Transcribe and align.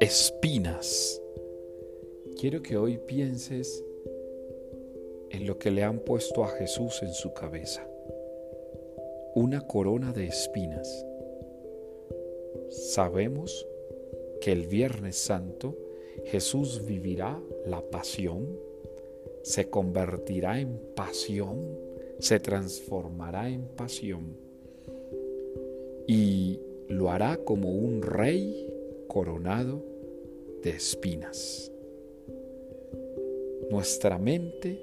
Espinas. 0.00 1.20
Quiero 2.38 2.62
que 2.62 2.76
hoy 2.76 2.98
pienses 2.98 3.84
en 5.30 5.46
lo 5.46 5.58
que 5.58 5.70
le 5.70 5.82
han 5.82 5.98
puesto 5.98 6.44
a 6.44 6.48
Jesús 6.48 7.02
en 7.02 7.12
su 7.12 7.32
cabeza. 7.34 7.88
Una 9.34 9.66
corona 9.66 10.12
de 10.12 10.26
espinas. 10.26 11.06
Sabemos 12.70 13.66
que 14.40 14.52
el 14.52 14.66
Viernes 14.66 15.16
Santo 15.16 15.76
Jesús 16.26 16.86
vivirá 16.86 17.42
la 17.66 17.82
pasión, 17.82 18.58
se 19.42 19.70
convertirá 19.70 20.60
en 20.60 20.78
pasión, 20.94 21.78
se 22.20 22.38
transformará 22.38 23.48
en 23.48 23.66
pasión 23.68 24.45
y 26.06 26.60
lo 26.88 27.10
hará 27.10 27.36
como 27.38 27.70
un 27.70 28.02
rey 28.02 28.68
coronado 29.08 29.84
de 30.62 30.70
espinas. 30.70 31.70
Nuestra 33.70 34.18
mente 34.18 34.80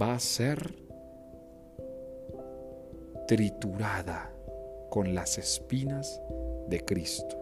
va 0.00 0.14
a 0.14 0.20
ser 0.20 0.58
triturada 3.26 4.32
con 4.90 5.14
las 5.14 5.38
espinas 5.38 6.20
de 6.68 6.84
Cristo. 6.84 7.36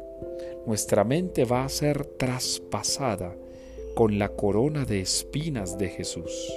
Nuestra 0.67 1.05
mente 1.05 1.45
va 1.45 1.65
a 1.65 1.69
ser 1.69 2.05
traspasada 2.05 3.37
con 3.95 4.19
la 4.19 4.29
corona 4.29 4.85
de 4.85 5.01
espinas 5.01 5.79
de 5.79 5.89
Jesús. 5.89 6.53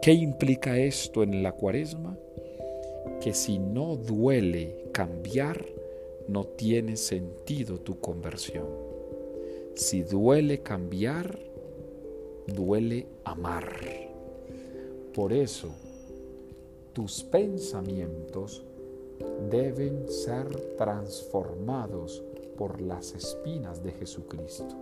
¿Qué 0.00 0.12
implica 0.12 0.78
esto 0.78 1.22
en 1.22 1.42
la 1.42 1.52
cuaresma? 1.52 2.16
Que 3.20 3.34
si 3.34 3.58
no 3.58 3.96
duele 3.96 4.90
cambiar, 4.92 5.64
no 6.28 6.44
tiene 6.44 6.96
sentido 6.96 7.80
tu 7.80 7.98
conversión. 8.00 8.66
Si 9.74 10.02
duele 10.02 10.62
cambiar, 10.62 11.38
duele 12.46 13.06
amar. 13.24 13.70
Por 15.14 15.32
eso, 15.32 15.68
tus 16.92 17.22
pensamientos 17.24 18.64
deben 19.50 20.08
ser 20.08 20.48
transformados 20.76 22.22
por 22.56 22.80
las 22.80 23.14
espinas 23.14 23.82
de 23.82 23.92
Jesucristo. 23.92 24.74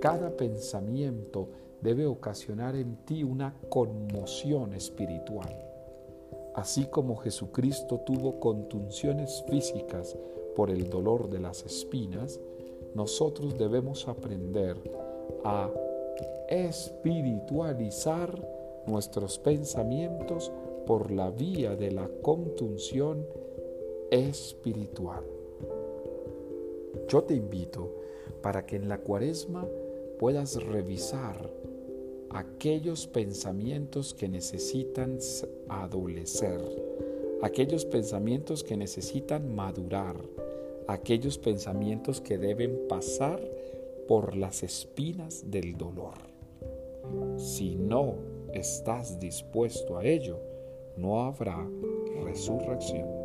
Cada 0.00 0.36
pensamiento 0.36 1.48
debe 1.80 2.06
ocasionar 2.06 2.76
en 2.76 2.96
ti 3.04 3.24
una 3.24 3.54
conmoción 3.68 4.74
espiritual. 4.74 5.73
Así 6.54 6.86
como 6.86 7.16
Jesucristo 7.16 8.00
tuvo 8.00 8.38
contunciones 8.38 9.44
físicas 9.48 10.16
por 10.54 10.70
el 10.70 10.88
dolor 10.88 11.28
de 11.28 11.40
las 11.40 11.64
espinas, 11.64 12.40
nosotros 12.94 13.58
debemos 13.58 14.06
aprender 14.06 14.76
a 15.44 15.68
espiritualizar 16.48 18.48
nuestros 18.86 19.38
pensamientos 19.38 20.52
por 20.86 21.10
la 21.10 21.30
vía 21.30 21.74
de 21.74 21.90
la 21.90 22.08
contunción 22.22 23.26
espiritual. 24.10 25.24
Yo 27.08 27.24
te 27.24 27.34
invito 27.34 27.90
para 28.42 28.64
que 28.64 28.76
en 28.76 28.88
la 28.88 28.98
cuaresma 28.98 29.66
puedas 30.18 30.62
revisar 30.62 31.50
aquellos 32.34 33.06
pensamientos 33.06 34.12
que 34.12 34.28
necesitan 34.28 35.18
adolecer, 35.68 36.60
aquellos 37.42 37.84
pensamientos 37.84 38.64
que 38.64 38.76
necesitan 38.76 39.54
madurar, 39.54 40.16
aquellos 40.88 41.38
pensamientos 41.38 42.20
que 42.20 42.36
deben 42.36 42.88
pasar 42.88 43.40
por 44.08 44.36
las 44.36 44.64
espinas 44.64 45.48
del 45.48 45.78
dolor. 45.78 46.18
Si 47.36 47.76
no 47.76 48.16
estás 48.52 49.20
dispuesto 49.20 49.96
a 49.96 50.04
ello, 50.04 50.40
no 50.96 51.22
habrá 51.22 51.64
resurrección. 52.24 53.23